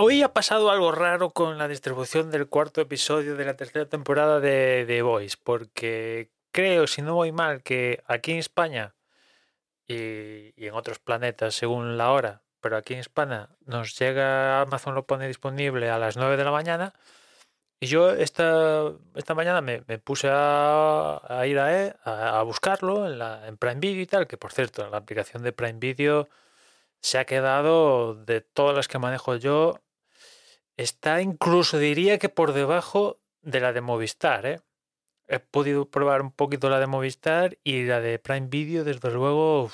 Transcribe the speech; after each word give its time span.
Hoy 0.00 0.22
ha 0.22 0.32
pasado 0.32 0.70
algo 0.70 0.92
raro 0.92 1.30
con 1.30 1.58
la 1.58 1.66
distribución 1.66 2.30
del 2.30 2.48
cuarto 2.48 2.80
episodio 2.80 3.34
de 3.34 3.44
la 3.44 3.56
tercera 3.56 3.84
temporada 3.84 4.38
de 4.38 4.84
The 4.86 5.02
Voice, 5.02 5.36
porque 5.42 6.30
creo, 6.52 6.86
si 6.86 7.02
no 7.02 7.16
voy 7.16 7.32
mal, 7.32 7.64
que 7.64 8.04
aquí 8.06 8.30
en 8.30 8.38
España 8.38 8.94
y, 9.88 10.54
en 10.56 10.74
otros 10.74 11.00
planetas 11.00 11.56
según 11.56 11.98
la 11.98 12.12
hora, 12.12 12.42
pero 12.60 12.76
aquí 12.76 12.94
en 12.94 13.00
España 13.00 13.48
nos 13.66 13.98
llega, 13.98 14.60
Amazon 14.60 14.94
lo 14.94 15.04
pone 15.04 15.26
disponible 15.26 15.90
a 15.90 15.98
las 15.98 16.16
9 16.16 16.36
de 16.36 16.44
la 16.44 16.52
mañana. 16.52 16.94
Y 17.80 17.86
yo 17.88 18.12
esta, 18.12 18.92
esta 19.16 19.34
mañana 19.34 19.60
me, 19.62 19.80
puse 19.98 20.28
a, 20.30 21.20
a 21.28 21.44
ir 21.48 21.58
a, 21.58 21.86
e- 21.86 21.96
a, 22.04 22.38
a 22.38 22.42
buscarlo 22.44 23.04
en, 23.04 23.18
la, 23.18 23.48
en 23.48 23.56
Prime 23.56 23.80
Video 23.80 24.02
y 24.02 24.06
tal, 24.06 24.28
que 24.28 24.36
por 24.36 24.52
cierto, 24.52 24.88
la 24.90 24.98
aplicación 24.98 25.42
de 25.42 25.52
Prime 25.52 25.80
Video 25.80 26.28
se 27.00 27.18
ha 27.18 27.24
quedado 27.24 28.14
de 28.14 28.40
todas 28.40 28.76
las 28.76 28.88
que 28.88 28.98
manejo 28.98 29.36
yo. 29.36 29.80
Está 30.78 31.20
incluso, 31.22 31.76
diría 31.80 32.18
que 32.18 32.28
por 32.28 32.52
debajo 32.52 33.20
de 33.42 33.58
la 33.58 33.72
de 33.72 33.80
Movistar. 33.80 34.46
¿eh? 34.46 34.60
He 35.26 35.40
podido 35.40 35.90
probar 35.90 36.22
un 36.22 36.30
poquito 36.30 36.70
la 36.70 36.78
de 36.78 36.86
Movistar 36.86 37.58
y 37.64 37.82
la 37.82 38.00
de 38.00 38.20
Prime 38.20 38.46
Video, 38.46 38.84
desde 38.84 39.10
luego, 39.10 39.72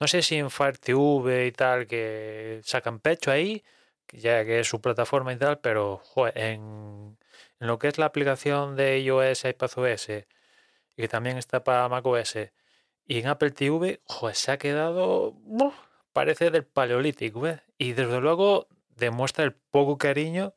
no 0.00 0.06
sé 0.06 0.22
si 0.22 0.36
en 0.36 0.50
Fire 0.50 0.78
TV 0.78 1.48
y 1.48 1.52
tal, 1.52 1.88
que 1.88 2.60
sacan 2.62 3.00
pecho 3.00 3.32
ahí, 3.32 3.64
ya 4.12 4.44
que 4.44 4.60
es 4.60 4.68
su 4.68 4.80
plataforma 4.80 5.32
y 5.32 5.38
tal, 5.38 5.58
pero 5.58 6.00
en, 6.36 7.18
lo 7.58 7.78
que 7.80 7.88
es 7.88 7.98
la 7.98 8.06
aplicación 8.06 8.76
de 8.76 9.00
iOS, 9.00 9.44
iPadOS, 9.44 10.08
y 10.10 10.24
que 10.96 11.08
también 11.08 11.36
está 11.36 11.64
para 11.64 11.88
macOS, 11.88 12.36
y 13.06 13.18
en 13.18 13.26
Apple 13.26 13.50
TV, 13.50 14.00
joder, 14.04 14.36
se 14.36 14.52
ha 14.52 14.58
quedado, 14.58 15.34
parece 16.12 16.52
del 16.52 16.64
paleolítico, 16.64 17.48
¿eh? 17.48 17.60
y 17.76 17.92
desde 17.94 18.20
luego 18.20 18.68
demuestra 18.96 19.44
el 19.44 19.52
poco 19.54 19.98
cariño 19.98 20.54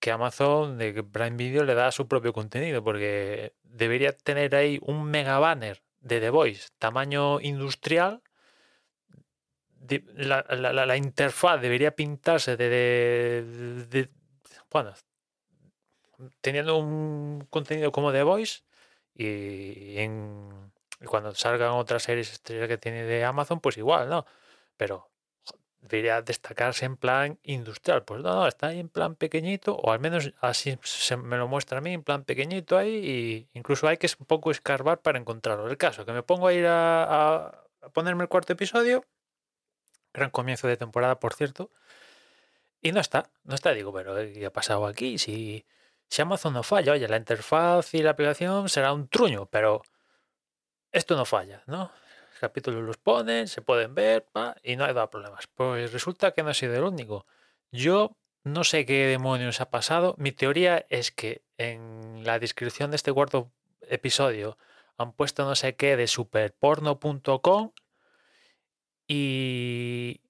que 0.00 0.12
Amazon 0.12 0.78
de 0.78 1.02
Prime 1.02 1.36
Video 1.36 1.64
le 1.64 1.74
da 1.74 1.88
a 1.88 1.92
su 1.92 2.06
propio 2.08 2.32
contenido, 2.32 2.84
porque 2.84 3.54
debería 3.62 4.12
tener 4.12 4.54
ahí 4.54 4.78
un 4.82 5.04
mega 5.04 5.38
banner 5.38 5.82
de 6.00 6.20
The 6.20 6.30
Voice, 6.30 6.68
tamaño 6.78 7.40
industrial. 7.40 8.22
la, 10.16 10.96
interfaz 10.96 11.60
debería 11.60 11.94
pintarse 11.96 12.56
de, 12.56 13.42
de- 13.90 14.10
bueno, 14.70 14.94
teniendo 16.40 16.76
un 16.76 17.46
contenido 17.50 17.92
como 17.92 18.12
The 18.12 18.22
Voice 18.22 18.60
y, 19.14 19.98
y 20.00 21.06
cuando 21.06 21.34
salgan 21.34 21.70
otras 21.72 22.02
series 22.04 22.40
que 22.44 22.78
tiene 22.78 23.04
de 23.04 23.24
Amazon, 23.24 23.60
pues 23.60 23.76
igual, 23.78 24.08
¿no? 24.08 24.26
Pero 24.76 25.10
debería 25.80 26.22
destacarse 26.22 26.84
en 26.84 26.96
plan 26.96 27.38
industrial. 27.42 28.04
Pues 28.04 28.22
no, 28.22 28.46
está 28.46 28.68
ahí 28.68 28.80
en 28.80 28.88
plan 28.88 29.14
pequeñito, 29.16 29.74
o 29.76 29.92
al 29.92 30.00
menos 30.00 30.32
así 30.40 30.78
se 30.82 31.16
me 31.16 31.36
lo 31.36 31.48
muestra 31.48 31.78
a 31.78 31.80
mí, 31.80 31.92
en 31.92 32.02
plan 32.02 32.24
pequeñito 32.24 32.76
ahí, 32.76 33.48
y 33.52 33.58
incluso 33.58 33.88
hay 33.88 33.96
que 33.96 34.08
un 34.18 34.26
poco 34.26 34.50
escarbar 34.50 35.00
para 35.00 35.18
encontrarlo. 35.18 35.68
El 35.68 35.76
caso, 35.76 36.04
que 36.04 36.12
me 36.12 36.22
pongo 36.22 36.48
a 36.48 36.52
ir 36.52 36.66
a, 36.68 37.64
ponerme 37.92 38.24
el 38.24 38.28
cuarto 38.28 38.52
episodio, 38.52 39.04
gran 40.12 40.30
comienzo 40.30 40.68
de 40.68 40.76
temporada, 40.76 41.18
por 41.20 41.34
cierto, 41.34 41.70
y 42.80 42.92
no 42.92 43.00
está, 43.00 43.30
no 43.44 43.54
está, 43.54 43.72
digo, 43.72 43.92
pero 43.92 44.14
¿qué 44.16 44.46
ha 44.46 44.52
pasado 44.52 44.86
aquí? 44.86 45.18
Si, 45.18 45.66
si 46.08 46.22
Amazon 46.22 46.54
no 46.54 46.62
falla, 46.62 46.92
oye, 46.92 47.08
la 47.08 47.16
interfaz 47.16 47.94
y 47.94 48.02
la 48.02 48.10
aplicación 48.10 48.68
será 48.68 48.92
un 48.92 49.08
truño, 49.08 49.46
pero 49.46 49.82
esto 50.92 51.16
no 51.16 51.24
falla, 51.24 51.62
¿no? 51.66 51.90
Los 52.38 52.50
capítulos 52.50 52.84
los 52.84 52.98
ponen, 52.98 53.48
se 53.48 53.62
pueden 53.62 53.96
ver, 53.96 54.24
y 54.62 54.76
no 54.76 54.84
hay 54.84 54.94
dado 54.94 55.10
problemas. 55.10 55.48
Pues 55.48 55.92
resulta 55.92 56.30
que 56.30 56.44
no 56.44 56.50
he 56.50 56.54
sido 56.54 56.76
el 56.76 56.84
único. 56.84 57.26
Yo 57.72 58.16
no 58.44 58.62
sé 58.62 58.86
qué 58.86 59.06
demonios 59.06 59.60
ha 59.60 59.70
pasado. 59.70 60.14
Mi 60.18 60.30
teoría 60.30 60.86
es 60.88 61.10
que 61.10 61.42
en 61.56 62.22
la 62.22 62.38
descripción 62.38 62.90
de 62.90 62.96
este 62.96 63.12
cuarto 63.12 63.50
episodio 63.88 64.56
han 64.96 65.10
puesto 65.14 65.44
no 65.44 65.56
sé 65.56 65.74
qué 65.74 65.96
de 65.96 66.06
superporno.com 66.06 67.72
y 69.08 70.20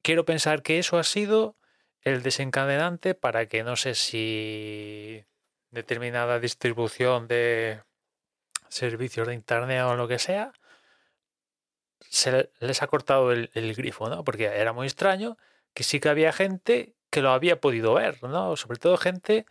quiero 0.00 0.24
pensar 0.24 0.62
que 0.62 0.78
eso 0.78 0.96
ha 0.96 1.04
sido 1.04 1.56
el 2.00 2.22
desencadenante 2.22 3.14
para 3.14 3.48
que 3.48 3.64
no 3.64 3.76
sé 3.76 3.94
si 3.94 5.26
determinada 5.70 6.40
distribución 6.40 7.28
de 7.28 7.82
servicios 8.70 9.28
de 9.28 9.34
internet 9.34 9.82
o 9.82 9.96
lo 9.96 10.08
que 10.08 10.18
sea 10.18 10.54
se 12.08 12.32
le- 12.32 12.50
les 12.60 12.82
ha 12.82 12.86
cortado 12.88 13.32
el, 13.32 13.50
grifo, 13.74 14.08
¿no? 14.08 14.24
Porque 14.24 14.44
era 14.46 14.72
muy 14.72 14.86
extraño 14.86 15.36
que 15.74 15.84
sí 15.84 16.00
que 16.00 16.08
había 16.08 16.32
gente 16.32 16.94
que 17.10 17.22
lo 17.22 17.30
había 17.30 17.60
podido 17.60 17.94
ver, 17.94 18.22
¿no? 18.22 18.56
Sobre 18.56 18.78
todo 18.78 18.96
gente 18.96 19.46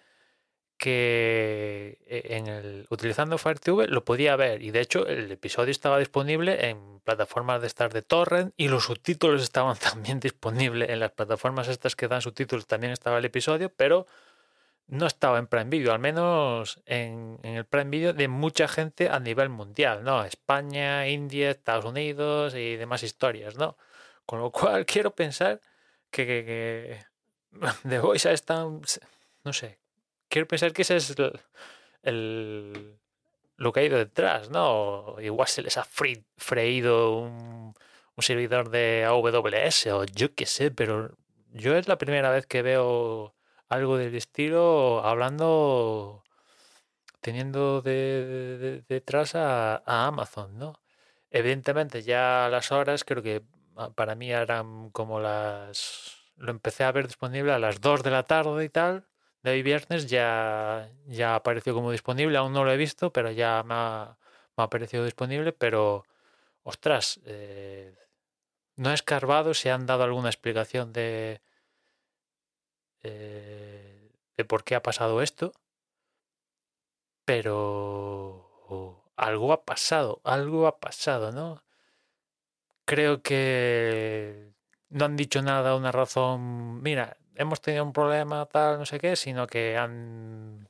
que 0.77 1.99
eh, 2.07 2.37
en 2.37 2.47
el, 2.47 2.87
utilizando 2.89 3.37
Fire 3.37 3.59
TV 3.59 3.87
lo 3.87 4.05
podía 4.05 4.35
ver 4.37 4.61
y 4.61 4.71
de 4.71 4.79
hecho 4.79 5.05
el 5.07 5.29
episodio 5.31 5.71
estaba 5.71 5.99
disponible 5.99 6.69
en 6.69 7.01
plataformas 7.01 7.59
de 7.61 7.67
estas 7.67 7.91
de 7.93 8.01
torrent 8.01 8.53
y 8.55 8.69
los 8.69 8.85
subtítulos 8.85 9.43
estaban 9.49 9.77
también 9.77 10.19
disponibles 10.21 10.89
en 10.89 10.99
las 11.01 11.11
plataformas 11.11 11.67
estas 11.67 11.95
que 11.97 12.07
dan 12.07 12.21
subtítulos 12.21 12.65
también 12.65 12.93
estaba 12.93 13.17
el 13.17 13.25
episodio 13.25 13.69
pero 13.75 14.07
no 14.89 15.05
estaba 15.07 15.39
en 15.39 15.47
Prime 15.47 15.69
Video 15.69 15.93
al 15.93 15.99
menos 15.99 16.81
en, 16.85 17.39
en 17.43 17.55
el 17.55 17.65
Prime 17.65 17.89
Video 17.89 18.13
de 18.13 18.27
mucha 18.27 18.67
gente 18.67 19.09
a 19.09 19.19
nivel 19.19 19.49
mundial 19.49 20.03
no 20.03 20.23
España 20.23 21.07
India 21.07 21.51
Estados 21.51 21.85
Unidos 21.85 22.55
y 22.55 22.75
demás 22.75 23.03
historias 23.03 23.55
no 23.57 23.77
con 24.25 24.39
lo 24.39 24.51
cual 24.51 24.85
quiero 24.87 25.15
pensar 25.15 25.61
que, 26.11 26.25
que, 26.25 26.45
que 26.45 27.59
The 27.89 27.99
Voice 27.99 28.31
están 28.31 28.81
no 29.43 29.53
sé 29.53 29.79
quiero 30.29 30.47
pensar 30.47 30.73
que 30.73 30.83
ese 30.83 30.97
es 30.97 31.15
el, 32.03 32.99
lo 33.57 33.73
que 33.73 33.81
ha 33.81 33.83
ido 33.83 33.97
detrás, 33.97 34.49
¿no? 34.49 35.17
Igual 35.19 35.47
se 35.47 35.61
les 35.61 35.77
ha 35.77 35.83
freído 35.83 37.17
un, 37.19 37.73
un 38.15 38.23
servidor 38.23 38.69
de 38.69 39.05
AWS 39.05 39.87
o 39.87 40.05
yo 40.05 40.33
qué 40.33 40.45
sé, 40.45 40.71
pero 40.71 41.17
yo 41.51 41.75
es 41.75 41.87
la 41.87 41.97
primera 41.97 42.29
vez 42.31 42.45
que 42.45 42.61
veo 42.61 43.35
algo 43.69 43.97
del 43.97 44.15
estilo 44.15 45.01
hablando, 45.05 46.23
teniendo 47.21 47.81
de, 47.81 47.91
de- 47.91 48.57
de- 48.57 48.81
detrás 48.87 49.35
a, 49.35 49.83
Amazon, 50.07 50.57
¿no? 50.57 50.79
Evidentemente 51.31 52.01
ya 52.03 52.49
las 52.51 52.71
horas 52.71 53.03
creo 53.03 53.21
que 53.23 53.43
ah, 53.77 53.91
para 53.95 54.15
mí 54.15 54.31
eran 54.31 54.89
como 54.91 55.19
las... 55.19 56.17
Lo 56.37 56.51
empecé 56.51 56.83
a 56.85 56.91
ver 56.91 57.07
disponible 57.07 57.51
a 57.53 57.59
las 57.59 57.81
2 57.81 58.01
de 58.03 58.11
la 58.11 58.23
tarde 58.23 58.63
y 58.65 58.69
tal 58.69 59.05
de 59.43 59.51
hoy 59.51 59.63
viernes 59.63 60.07
ya, 60.07 60.89
ya 61.07 61.35
apareció 61.35 61.73
como 61.73 61.91
disponible, 61.91 62.37
aún 62.37 62.51
no 62.53 62.63
lo 62.65 62.71
he 62.73 62.77
visto, 62.77 63.11
pero 63.13 63.31
ya 63.31 63.63
me 63.63 63.73
ha, 63.75 64.17
me 64.57 64.63
ha 64.63 64.65
aparecido 64.65 65.05
disponible, 65.05 65.53
pero 65.53 66.03
ostras, 66.63 67.21
eh, 67.25 67.95
no 68.75 68.91
he 68.91 68.93
escarbado 68.93 69.53
si 69.53 69.69
han 69.69 69.85
dado 69.85 70.03
alguna 70.03 70.29
explicación 70.29 70.93
de, 70.93 71.41
eh, 73.03 74.11
de 74.37 74.45
por 74.45 74.63
qué 74.63 74.75
ha 74.75 74.83
pasado 74.83 75.21
esto, 75.21 75.53
pero 77.25 79.03
algo 79.15 79.53
ha 79.53 79.65
pasado, 79.65 80.21
algo 80.23 80.67
ha 80.67 80.79
pasado, 80.79 81.31
¿no? 81.31 81.63
Creo 82.85 83.21
que 83.21 84.51
no 84.89 85.05
han 85.05 85.15
dicho 85.15 85.41
nada, 85.41 85.75
una 85.75 85.91
razón, 85.91 86.81
mira, 86.81 87.17
hemos 87.35 87.61
tenido 87.61 87.83
un 87.83 87.93
problema, 87.93 88.45
tal, 88.47 88.79
no 88.79 88.85
sé 88.85 88.99
qué, 88.99 89.15
sino 89.15 89.47
que 89.47 89.77
han, 89.77 90.67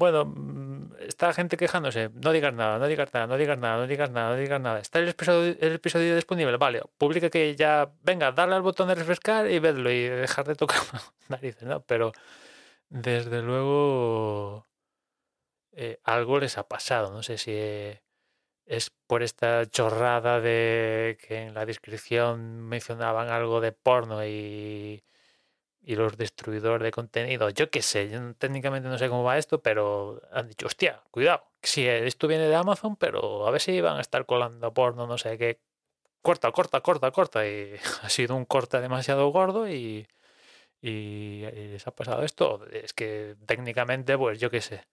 bueno, 0.00 0.24
mm, 0.24 0.94
está 1.00 1.32
gente 1.34 1.58
quejándose, 1.58 2.10
no 2.14 2.32
digas 2.32 2.54
nada, 2.54 2.78
no 2.78 2.86
digas 2.86 3.12
nada, 3.12 3.26
no 3.26 3.36
digas 3.36 3.58
nada, 3.58 3.76
no 3.76 3.86
digas 3.86 4.10
nada, 4.10 4.30
no 4.30 4.36
digas 4.36 4.60
nada. 4.60 4.78
Está 4.80 4.98
el 4.98 5.08
episodio, 5.10 6.16
disponible, 6.16 6.56
vale, 6.56 6.82
publica 6.96 7.28
que 7.28 7.54
ya, 7.54 7.92
venga, 8.02 8.32
darle 8.32 8.54
al 8.54 8.62
botón 8.62 8.88
de 8.88 8.94
refrescar 8.94 9.50
y 9.50 9.58
vedlo 9.58 9.90
y 9.90 10.08
dejar 10.08 10.46
de 10.46 10.54
tocar 10.54 10.80
narices, 11.28 11.64
¿no? 11.64 11.82
Pero 11.82 12.12
desde 12.88 13.42
luego 13.42 14.66
eh, 15.72 16.00
algo 16.04 16.40
les 16.40 16.56
ha 16.56 16.66
pasado, 16.66 17.12
no 17.12 17.22
sé 17.22 17.36
si 17.36 17.52
es 18.66 18.90
por 19.06 19.22
esta 19.22 19.66
chorrada 19.66 20.40
de 20.40 21.18
que 21.28 21.42
en 21.42 21.54
la 21.54 21.66
descripción 21.66 22.60
mencionaban 22.62 23.28
algo 23.28 23.60
de 23.60 23.72
porno 23.72 24.24
y 24.24 25.04
y 25.82 25.96
los 25.96 26.16
destruidores 26.16 26.84
de 26.84 26.90
contenido, 26.90 27.50
yo 27.50 27.70
qué 27.70 27.82
sé, 27.82 28.10
yo 28.10 28.34
técnicamente 28.34 28.88
no 28.88 28.98
sé 28.98 29.08
cómo 29.08 29.24
va 29.24 29.38
esto, 29.38 29.62
pero 29.62 30.20
han 30.32 30.48
dicho, 30.48 30.66
hostia, 30.66 31.02
cuidado, 31.10 31.44
si 31.62 31.86
esto 31.86 32.28
viene 32.28 32.46
de 32.48 32.54
Amazon, 32.54 32.96
pero 32.96 33.46
a 33.46 33.50
ver 33.50 33.60
si 33.60 33.80
van 33.80 33.96
a 33.98 34.00
estar 34.00 34.26
colando 34.26 34.72
porno, 34.74 35.06
no 35.06 35.18
sé 35.18 35.38
qué, 35.38 35.60
corta, 36.22 36.52
corta, 36.52 36.80
corta, 36.82 37.10
corta, 37.12 37.46
y 37.46 37.74
ha 38.02 38.08
sido 38.10 38.36
un 38.36 38.44
corte 38.44 38.80
demasiado 38.80 39.28
gordo 39.30 39.68
y, 39.68 40.06
y, 40.82 41.42
les 41.42 41.86
ha 41.86 41.92
pasado 41.92 42.22
esto, 42.24 42.66
es 42.72 42.92
que 42.92 43.36
técnicamente, 43.46 44.16
pues 44.18 44.38
yo 44.40 44.50
qué 44.50 44.60
sé, 44.60 44.86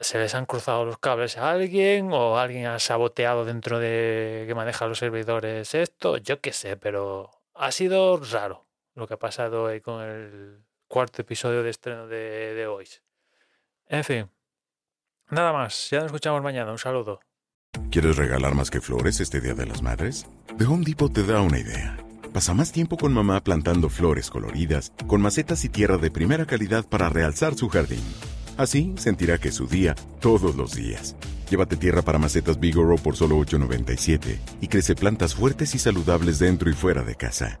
se 0.00 0.18
les 0.18 0.34
han 0.34 0.46
cruzado 0.46 0.84
los 0.84 0.98
cables 0.98 1.38
a 1.38 1.50
alguien 1.50 2.12
o 2.12 2.38
alguien 2.38 2.66
ha 2.66 2.78
saboteado 2.80 3.44
dentro 3.44 3.78
de 3.78 4.44
que 4.46 4.54
maneja 4.54 4.86
los 4.86 4.98
servidores 4.98 5.74
esto, 5.74 6.16
yo 6.18 6.40
qué 6.40 6.52
sé, 6.52 6.76
pero 6.76 7.30
ha 7.54 7.72
sido 7.72 8.16
raro 8.18 8.66
lo 8.94 9.06
que 9.06 9.14
ha 9.14 9.18
pasado 9.18 9.68
con 9.82 10.02
el 10.02 10.62
cuarto 10.86 11.22
episodio 11.22 11.62
de 11.62 11.70
estreno 11.70 12.06
de, 12.06 12.54
de 12.54 12.66
Voice. 12.66 13.00
En 13.86 14.04
fin, 14.04 14.30
nada 15.30 15.52
más. 15.52 15.90
Ya 15.90 15.98
nos 15.98 16.06
escuchamos 16.06 16.42
mañana. 16.42 16.70
Un 16.70 16.78
saludo. 16.78 17.20
¿Quieres 17.90 18.16
regalar 18.16 18.54
más 18.54 18.70
que 18.70 18.80
flores 18.80 19.20
este 19.20 19.40
Día 19.40 19.54
de 19.54 19.66
las 19.66 19.82
Madres? 19.82 20.26
The 20.58 20.64
Home 20.64 20.84
Depot 20.84 21.12
te 21.12 21.24
da 21.24 21.40
una 21.40 21.58
idea. 21.58 21.96
Pasa 22.32 22.54
más 22.54 22.72
tiempo 22.72 22.96
con 22.96 23.12
mamá 23.12 23.42
plantando 23.42 23.90
flores 23.90 24.30
coloridas, 24.30 24.92
con 25.06 25.20
macetas 25.20 25.64
y 25.64 25.68
tierra 25.68 25.98
de 25.98 26.10
primera 26.10 26.46
calidad 26.46 26.86
para 26.86 27.10
realzar 27.10 27.54
su 27.54 27.68
jardín. 27.68 28.02
Así 28.56 28.94
sentirá 28.96 29.38
que 29.38 29.48
es 29.48 29.54
su 29.54 29.66
día 29.66 29.94
todos 30.20 30.56
los 30.56 30.74
días. 30.74 31.16
Llévate 31.50 31.76
tierra 31.76 32.00
para 32.00 32.18
macetas 32.18 32.58
Bigoro 32.58 32.96
por 32.96 33.16
solo 33.16 33.36
$8.97 33.36 34.38
y 34.62 34.68
crece 34.68 34.94
plantas 34.94 35.34
fuertes 35.34 35.74
y 35.74 35.78
saludables 35.78 36.38
dentro 36.38 36.70
y 36.70 36.72
fuera 36.72 37.02
de 37.02 37.14
casa. 37.14 37.60